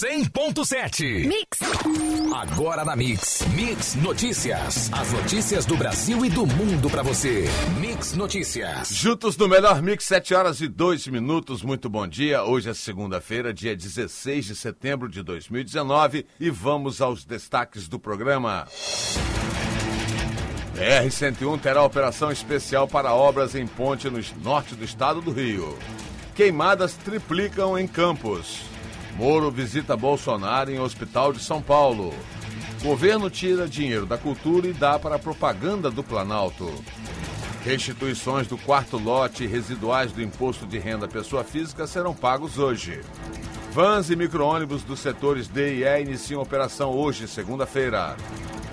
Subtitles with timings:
[0.00, 1.26] 100.7.
[1.26, 1.58] Mix.
[2.34, 3.46] Agora na Mix.
[3.54, 4.90] Mix Notícias.
[4.94, 7.44] As notícias do Brasil e do mundo pra você.
[7.78, 8.88] Mix Notícias.
[8.94, 11.62] Juntos no melhor Mix, 7 horas e 2 minutos.
[11.62, 12.42] Muito bom dia.
[12.42, 18.66] Hoje é segunda-feira, dia 16 de setembro de 2019 e vamos aos destaques do programa.
[20.76, 25.78] BR-101 terá operação especial para obras em ponte no norte do estado do Rio.
[26.34, 28.69] Queimadas triplicam em Campos.
[29.16, 32.14] Moro visita Bolsonaro em Hospital de São Paulo.
[32.82, 36.72] Governo tira dinheiro da cultura e dá para a propaganda do Planalto.
[37.62, 43.02] Restituições do quarto lote e residuais do imposto de renda pessoa física serão pagos hoje.
[43.72, 48.16] Vans e micro-ônibus dos setores D e E iniciam operação hoje, segunda-feira.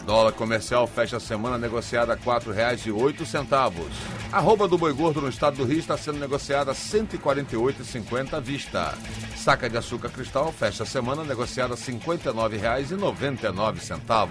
[0.08, 3.92] Dólar comercial fecha a semana negociada a R$ 4,08.
[4.32, 8.34] A rouba do boi gordo no estado do Rio está sendo negociada a R$ 148,50
[8.34, 8.98] à vista.
[9.36, 14.30] Saca de açúcar cristal fecha a semana negociada a R$ 59,99.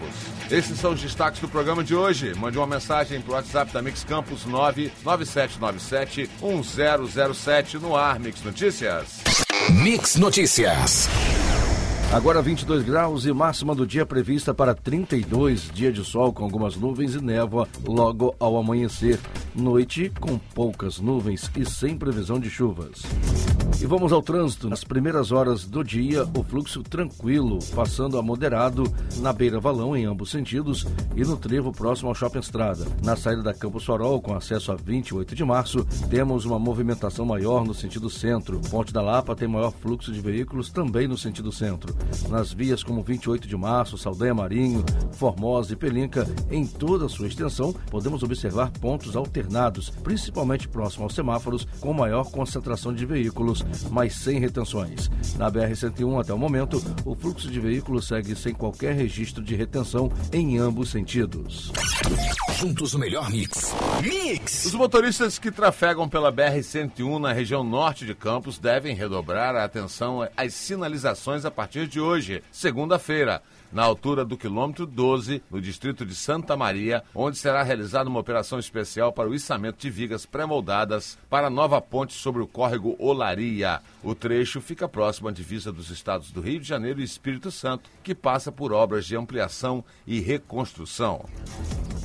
[0.50, 2.33] Esses são os destaques do programa de hoje.
[2.34, 9.20] Mande uma mensagem para o WhatsApp da Mix Campus 99797 1007 no ar, Mix Notícias.
[9.68, 11.06] Mix Notícias.
[12.17, 16.75] Agora 22 graus e máxima do dia prevista para 32, dia de sol com algumas
[16.75, 19.20] nuvens e névoa logo ao amanhecer.
[19.55, 23.03] Noite com poucas nuvens e sem previsão de chuvas.
[23.78, 24.70] E vamos ao trânsito.
[24.70, 30.06] Nas primeiras horas do dia, o fluxo tranquilo, passando a moderado na beira valão em
[30.06, 32.86] ambos sentidos e no trevo próximo ao Shopping Estrada.
[33.05, 37.66] Na saída da Campos Farol, com acesso a 28 de março, temos uma movimentação maior
[37.66, 38.60] no sentido centro.
[38.70, 41.94] Ponte da Lapa tem maior fluxo de veículos também no sentido centro.
[42.30, 47.27] Nas vias como 28 de março, Saldanha Marinho, Formosa e Pelinca, em toda a sua
[47.27, 54.14] extensão, podemos observar pontos alternados, principalmente próximo aos semáforos, com maior concentração de veículos, mas
[54.14, 55.11] sem retenções.
[55.36, 60.11] Na BR-101, até o momento, o fluxo de veículos segue sem qualquer registro de retenção
[60.33, 61.73] em ambos sentidos.
[62.58, 63.75] Juntos o melhor mix.
[64.03, 64.64] Mix!
[64.64, 70.27] Os motoristas que trafegam pela BR-101 na região norte de Campos devem redobrar a atenção
[70.36, 76.14] às sinalizações a partir de hoje, segunda-feira, na altura do quilômetro 12, no distrito de
[76.14, 81.48] Santa Maria, onde será realizada uma operação especial para o içamento de vigas pré-moldadas para
[81.48, 83.80] a nova ponte sobre o córrego Olaria.
[84.02, 87.90] O trecho fica próximo à divisa dos estados do Rio de Janeiro e Espírito Santo,
[88.02, 91.24] que passa por obras de ampliação e reconstrução.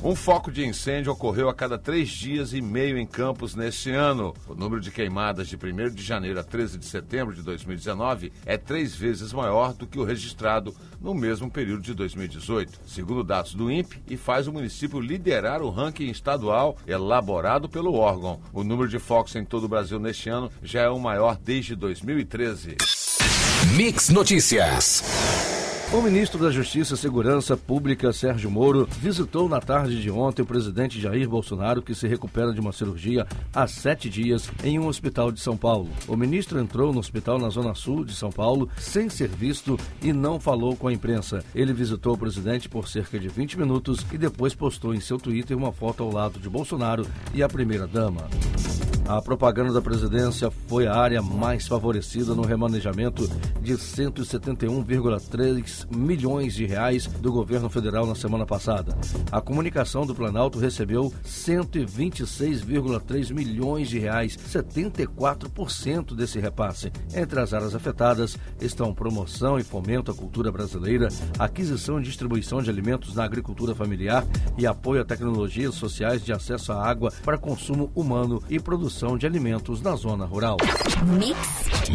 [0.03, 4.33] Um foco de incêndio ocorreu a cada três dias e meio em Campos neste ano.
[4.47, 8.57] O número de queimadas de 1 de janeiro a 13 de setembro de 2019 é
[8.57, 13.71] três vezes maior do que o registrado no mesmo período de 2018, segundo dados do
[13.71, 18.39] INPE, e faz o município liderar o ranking estadual elaborado pelo órgão.
[18.51, 21.75] O número de focos em todo o Brasil neste ano já é o maior desde
[21.75, 22.77] 2013.
[23.75, 25.60] Mix Notícias.
[25.93, 30.45] O ministro da Justiça e Segurança Pública, Sérgio Moro, visitou na tarde de ontem o
[30.45, 35.33] presidente Jair Bolsonaro, que se recupera de uma cirurgia há sete dias em um hospital
[35.33, 35.89] de São Paulo.
[36.07, 40.13] O ministro entrou no hospital na Zona Sul de São Paulo sem ser visto e
[40.13, 41.43] não falou com a imprensa.
[41.53, 45.57] Ele visitou o presidente por cerca de 20 minutos e depois postou em seu Twitter
[45.57, 48.29] uma foto ao lado de Bolsonaro e a primeira-dama.
[49.07, 53.27] A propaganda da presidência foi a área mais favorecida no remanejamento
[53.61, 58.97] de 171,3 milhões de reais do governo federal na semana passada.
[59.31, 66.89] A comunicação do Planalto recebeu 126,3 milhões de reais, 74% desse repasse.
[67.13, 72.69] Entre as áreas afetadas estão promoção e fomento à cultura brasileira, aquisição e distribuição de
[72.69, 74.25] alimentos na agricultura familiar
[74.57, 79.25] e apoio a tecnologias sociais de acesso à água para consumo humano e produção de
[79.25, 80.57] alimentos na zona rural.
[81.17, 81.37] Mix.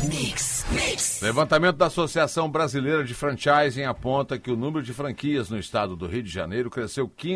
[0.09, 1.21] Mix, mix.
[1.21, 6.07] Levantamento da Associação Brasileira de Franchising aponta que o número de franquias no estado do
[6.07, 7.26] Rio de Janeiro cresceu 15%,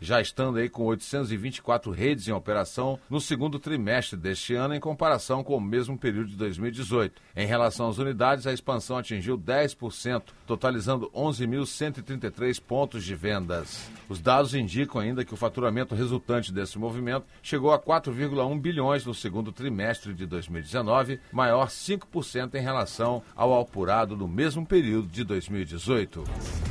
[0.00, 5.42] já estando aí com 824 redes em operação no segundo trimestre deste ano, em comparação
[5.42, 7.20] com o mesmo período de 2018.
[7.36, 13.90] Em relação às unidades, a expansão atingiu 10%, totalizando 11.133 pontos de vendas.
[14.08, 19.14] Os dados indicam ainda que o faturamento resultante desse movimento chegou a 4,1 bilhões no
[19.14, 26.67] segundo trimestre de 2019, maior 5% em relação ao apurado no mesmo período de 2018.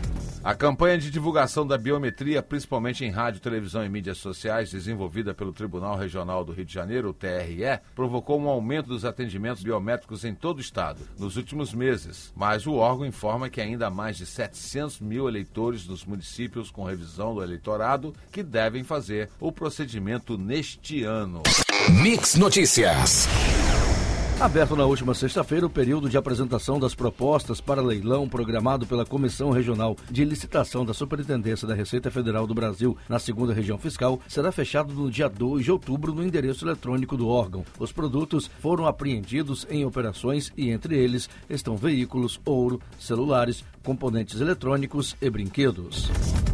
[0.47, 5.51] A campanha de divulgação da biometria, principalmente em rádio, televisão e mídias sociais, desenvolvida pelo
[5.51, 10.33] Tribunal Regional do Rio de Janeiro, o TRE, provocou um aumento dos atendimentos biométricos em
[10.33, 12.31] todo o estado nos últimos meses.
[12.33, 16.85] Mas o órgão informa que ainda há mais de 700 mil eleitores dos municípios com
[16.85, 21.43] revisão do eleitorado que devem fazer o procedimento neste ano.
[22.01, 23.27] Mix Notícias.
[24.39, 29.49] Aberto na última sexta-feira o período de apresentação das propostas para leilão programado pela Comissão
[29.49, 34.51] Regional de Licitação da Superintendência da Receita Federal do Brasil na segunda região fiscal será
[34.51, 37.65] fechado no dia 2 de outubro no endereço eletrônico do órgão.
[37.79, 45.15] Os produtos foram apreendidos em operações e entre eles estão veículos, ouro, celulares, componentes eletrônicos
[45.21, 46.11] e brinquedos.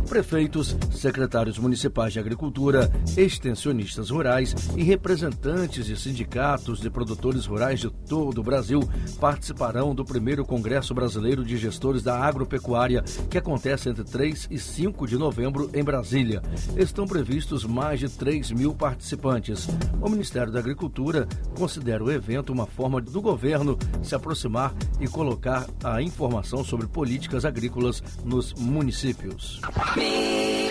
[0.07, 7.89] Prefeitos, secretários municipais de agricultura, extensionistas rurais e representantes de sindicatos de produtores rurais de
[7.89, 8.87] todo o Brasil
[9.19, 15.07] participarão do primeiro Congresso Brasileiro de Gestores da Agropecuária, que acontece entre 3 e 5
[15.07, 16.43] de novembro em Brasília.
[16.77, 19.67] Estão previstos mais de 3 mil participantes.
[19.99, 21.27] O Ministério da Agricultura
[21.57, 26.85] considera o evento uma forma do governo se aproximar e colocar a informação sobre
[27.23, 29.61] políticas agrícolas nos municípios.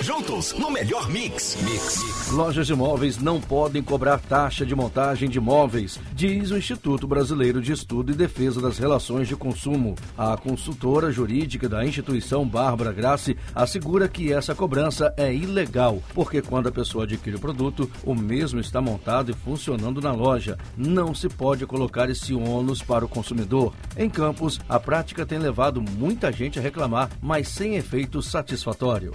[0.02, 1.56] Juntos no melhor mix.
[1.62, 2.32] Mix.
[2.32, 7.62] Lojas de móveis não podem cobrar taxa de montagem de móveis, diz o Instituto Brasileiro
[7.62, 9.94] de Estudo e Defesa das Relações de Consumo.
[10.18, 16.68] A consultora jurídica da instituição Bárbara Grassi assegura que essa cobrança é ilegal, porque quando
[16.68, 20.58] a pessoa adquire o produto, o mesmo está montado e funcionando na loja.
[20.76, 23.72] Não se pode colocar esse ônus para o consumidor.
[23.96, 29.12] Em Campos, a prática tem levado muita gente a reclamar, mas sem efeito satisfatório.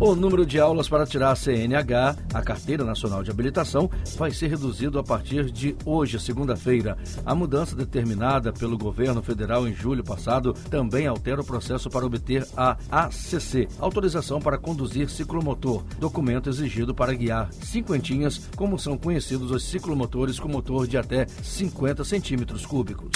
[0.00, 4.48] O número de aulas para tirar a CNH, a Carteira Nacional de Habilitação, vai ser
[4.48, 6.96] reduzido a partir de hoje, segunda-feira.
[7.24, 12.46] A mudança determinada pelo governo federal em julho passado também altera o processo para obter
[12.56, 19.64] a ACC, autorização para conduzir ciclomotor, documento exigido para guiar cinquentinhas, como são conhecidos os
[19.64, 23.10] ciclomotores com motor de até 50 centímetros cúbicos.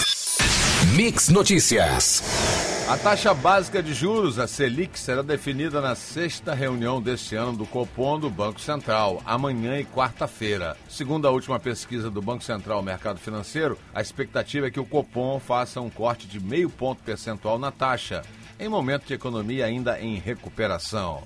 [0.95, 2.74] Mix Notícias.
[2.87, 7.65] A taxa básica de juros, a Selic, será definida na sexta reunião deste ano do
[7.65, 10.77] Copom do Banco Central, amanhã e quarta-feira.
[10.87, 15.39] Segundo a última pesquisa do Banco Central Mercado Financeiro, a expectativa é que o Copom
[15.39, 18.21] faça um corte de meio ponto percentual na taxa,
[18.59, 21.23] em momento de economia ainda em recuperação.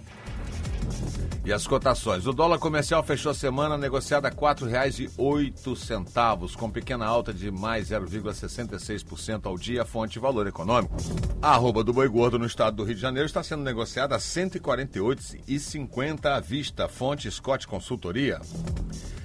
[1.50, 2.28] E as cotações.
[2.28, 7.90] O dólar comercial fechou a semana negociado a R$ 4,08, com pequena alta de mais
[7.90, 10.96] 0,66% ao dia, fonte Valor Econômico.
[11.42, 14.20] A arroba do boi gordo no estado do Rio de Janeiro está sendo negociada a
[14.20, 18.40] R$ 148,50 à vista, fonte Scott Consultoria.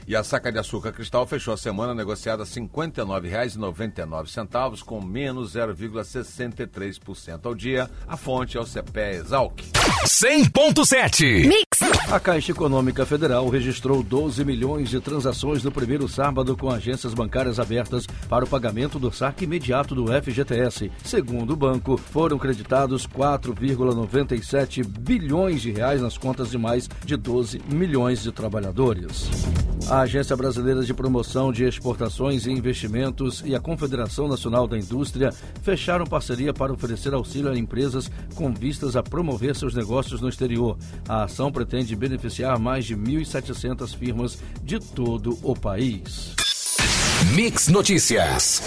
[0.08, 5.54] E a saca de açúcar cristal fechou a semana negociada a R$ 59,99, com menos
[5.54, 7.90] 0,63% ao dia.
[8.08, 9.60] A fonte é o CPE Exalc.
[10.06, 11.80] 100.7 Mix.
[12.14, 17.58] A Caixa Econômica Federal registrou 12 milhões de transações no primeiro sábado com agências bancárias
[17.58, 20.92] abertas para o pagamento do saque imediato do FGTS.
[21.02, 27.60] Segundo o banco, foram creditados 4,97 bilhões de reais nas contas de mais de 12
[27.68, 29.28] milhões de trabalhadores.
[29.90, 35.30] A Agência Brasileira de Promoção de Exportações e Investimentos e a Confederação Nacional da Indústria
[35.62, 40.78] fecharam parceria para oferecer auxílio a empresas com vistas a promover seus negócios no exterior.
[41.06, 46.34] A ação pretende beneficiar mais de 1.700 firmas de todo o país.
[47.34, 48.62] Mix Notícias.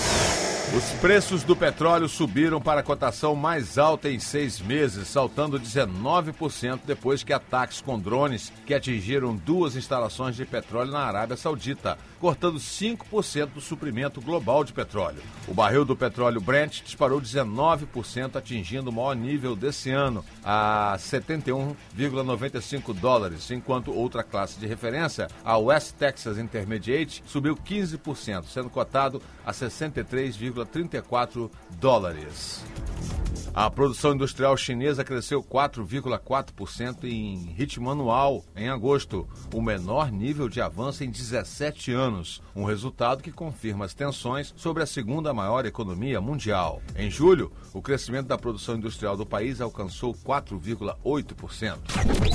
[0.75, 6.79] Os preços do petróleo subiram para a cotação mais alta em seis meses, saltando 19%
[6.85, 12.57] depois que ataques com drones que atingiram duas instalações de petróleo na Arábia Saudita, cortando
[12.57, 15.21] 5% do suprimento global de petróleo.
[15.47, 22.93] O barril do petróleo Brent disparou 19%, atingindo o maior nível desse ano, a 71,95
[22.93, 29.51] dólares, enquanto outra classe de referência, a West Texas Intermediate, subiu 15%, sendo cotado a
[29.51, 32.63] 63,34 dólares.
[33.57, 40.61] A produção industrial chinesa cresceu 4,4% em ritmo anual em agosto, o menor nível de
[40.61, 46.21] avanço em 17 anos, um resultado que confirma as tensões sobre a segunda maior economia
[46.21, 46.83] mundial.
[46.95, 51.77] Em julho, o crescimento da produção industrial do país alcançou 4,8%.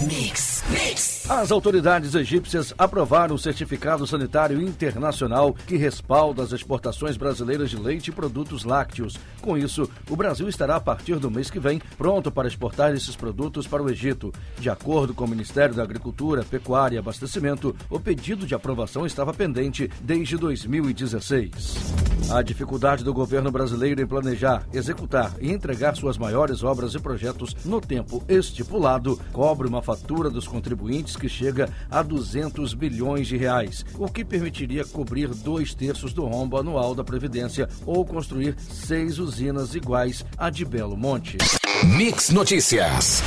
[0.05, 1.31] Mix, mix.
[1.31, 8.09] As autoridades egípcias aprovaram o certificado sanitário internacional que respalda as exportações brasileiras de leite
[8.09, 9.17] e produtos lácteos.
[9.41, 13.17] Com isso, o Brasil estará a partir do mês que vem pronto para exportar esses
[13.17, 14.33] produtos para o Egito.
[14.59, 19.33] De acordo com o Ministério da Agricultura, Pecuária e Abastecimento, o pedido de aprovação estava
[19.33, 22.13] pendente desde 2016.
[22.31, 27.55] A dificuldade do governo brasileiro em planejar, executar e entregar suas maiores obras e projetos
[27.65, 33.85] no tempo estipulado cobre uma fatura dos contribuintes que chega a 200 bilhões de reais,
[33.99, 39.75] o que permitiria cobrir dois terços do rombo anual da Previdência ou construir seis usinas
[39.75, 41.37] iguais à de Belo Monte.
[41.83, 43.25] Mix Notícias.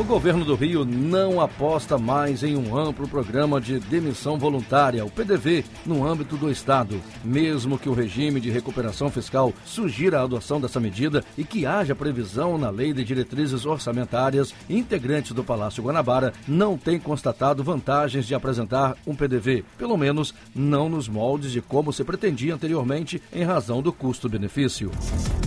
[0.00, 5.10] O governo do Rio não aposta mais em um amplo programa de demissão voluntária, o
[5.10, 10.58] PDV, no âmbito do Estado, mesmo que o regime de recuperação fiscal sugira a adoção
[10.58, 16.32] dessa medida e que haja previsão na Lei de Diretrizes Orçamentárias, integrantes do Palácio Guanabara
[16.48, 21.92] não têm constatado vantagens de apresentar um PDV, pelo menos não nos moldes de como
[21.92, 24.90] se pretendia anteriormente em razão do custo-benefício.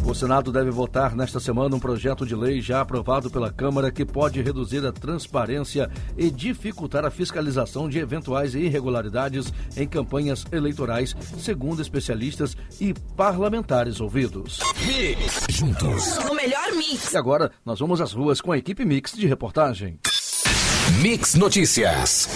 [0.05, 4.05] O Senado deve votar nesta semana um projeto de lei já aprovado pela Câmara que
[4.05, 11.81] pode reduzir a transparência e dificultar a fiscalização de eventuais irregularidades em campanhas eleitorais, segundo
[11.81, 14.59] especialistas e parlamentares ouvidos.
[14.85, 15.47] Mix.
[15.49, 16.17] Juntos.
[16.25, 17.13] No melhor mix.
[17.13, 19.99] E agora nós vamos às ruas com a equipe Mix de reportagem.
[21.01, 22.27] Mix Notícias.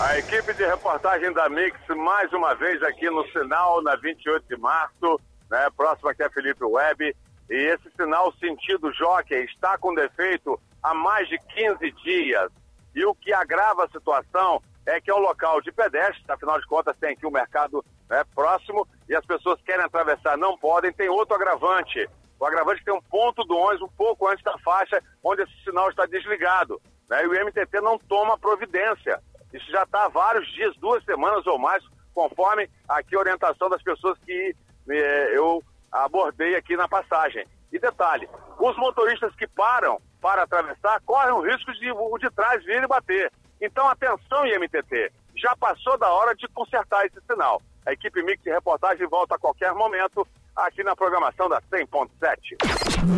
[0.00, 4.56] A equipe de reportagem da Mix, mais uma vez aqui no sinal, na 28 de
[4.56, 5.20] março,
[5.50, 5.68] né?
[5.76, 7.14] Próximo aqui é Felipe Web.
[7.50, 12.50] E esse sinal sentido jockey está com defeito há mais de 15 dias.
[12.94, 16.66] E o que agrava a situação é que é um local de pedestres, afinal de
[16.66, 20.92] contas tem aqui o um mercado né, próximo e as pessoas querem atravessar, não podem.
[20.92, 22.08] Tem outro agravante.
[22.40, 25.90] O agravante tem um ponto do ônibus um pouco antes da faixa onde esse sinal
[25.90, 26.80] está desligado.
[27.08, 29.20] Né, e o MTT não toma providência.
[29.52, 31.82] Isso já está há vários dias, duas semanas ou mais,
[32.14, 34.54] conforme aqui a orientação das pessoas que
[34.90, 37.46] eh, eu abordei aqui na passagem.
[37.72, 42.64] E detalhe, os motoristas que param para atravessar correm o risco de o de trás
[42.64, 43.32] vir e bater.
[43.60, 47.62] Então, atenção, IMTT, já passou da hora de consertar esse sinal.
[47.86, 52.56] A equipe Mix de reportagem volta a qualquer momento aqui na programação da 100.7.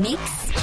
[0.00, 0.59] Mix.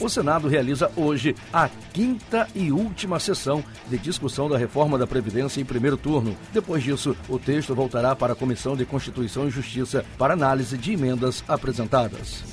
[0.00, 5.60] O Senado realiza hoje a quinta e última sessão de discussão da reforma da Previdência
[5.60, 6.36] em primeiro turno.
[6.52, 10.92] Depois disso, o texto voltará para a Comissão de Constituição e Justiça para análise de
[10.92, 12.44] emendas apresentadas.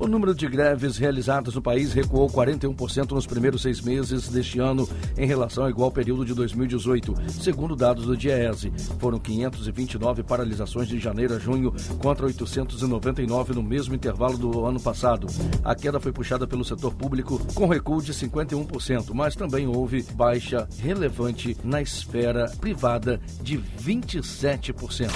[0.00, 4.88] O número de greves realizadas no país recuou 41% nos primeiros seis meses deste ano
[5.16, 8.72] em relação ao igual período de 2018, segundo dados do DIEESE.
[9.00, 15.26] Foram 529 paralisações de janeiro a junho contra 899 no mesmo intervalo do ano passado.
[15.64, 20.68] A queda foi puxada pelo setor público com recuo de 51%, mas também houve baixa
[20.80, 25.10] relevante na esfera privada de 27%.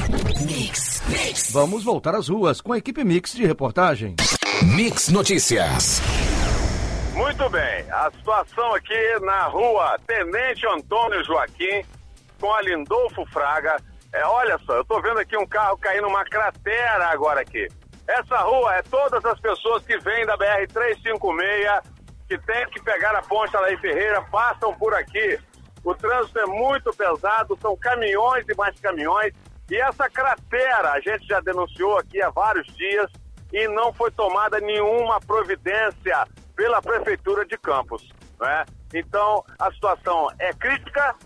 [0.45, 1.53] Mix, mix.
[1.53, 4.17] Vamos voltar às ruas com a equipe Mix de reportagem.
[4.63, 6.01] Mix Notícias.
[7.15, 11.83] Muito bem, a situação aqui na rua Tenente Antônio Joaquim
[12.41, 13.77] com a Lindolfo Fraga.
[14.13, 17.69] É, olha só, eu tô vendo aqui um carro caindo numa cratera agora aqui.
[18.13, 21.83] Essa rua é todas as pessoas que vêm da BR-356,
[22.29, 25.39] que tem que pegar a ponte Alain Ferreira, passam por aqui.
[25.83, 29.33] O trânsito é muito pesado, são caminhões e mais caminhões.
[29.71, 33.11] E essa cratera a gente já denunciou aqui há vários dias
[33.51, 38.07] e não foi tomada nenhuma providência pela Prefeitura de Campos.
[38.39, 38.67] Né?
[38.93, 41.17] Então, a situação é crítica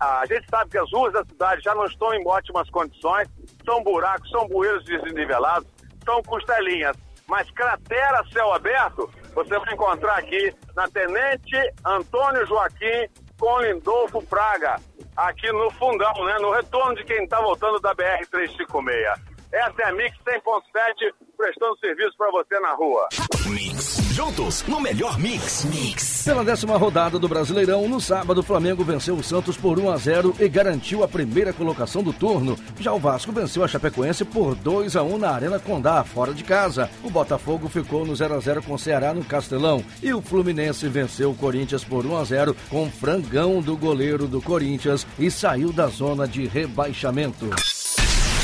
[0.00, 3.28] a gente sabe que as ruas da cidade já não estão em ótimas condições,
[3.64, 5.68] são buracos, são bueiros desnivelados,
[6.04, 6.96] são costelinhas.
[7.26, 13.08] Mas cratera céu aberto, você vai encontrar aqui na Tenente Antônio Joaquim
[13.38, 14.76] com Lindolfo Praga,
[15.16, 16.38] aqui no fundão, né?
[16.38, 19.34] No retorno de quem está voltando da BR-356.
[19.52, 23.08] Essa é a Mix 100.7, prestando serviço para você na rua.
[23.46, 24.04] Mix.
[24.14, 25.64] Juntos, no melhor mix.
[25.64, 26.22] Mix.
[26.24, 29.96] Pela décima rodada do Brasileirão, no sábado, o Flamengo venceu o Santos por 1 a
[29.96, 32.56] 0 e garantiu a primeira colocação do turno.
[32.78, 36.44] Já o Vasco venceu a Chapecoense por 2 a 1 na Arena Condá, fora de
[36.44, 36.88] casa.
[37.02, 39.84] O Botafogo ficou no 0 a 0 com o Ceará no Castelão.
[40.00, 44.40] E o Fluminense venceu o Corinthians por 1 a 0 com frangão do goleiro do
[44.40, 47.50] Corinthians e saiu da zona de rebaixamento.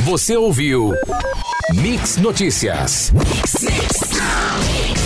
[0.04, 0.94] Você ouviu
[1.74, 3.12] Mix Notícias.
[3.12, 4.00] Mix, mix,
[4.66, 4.99] mix.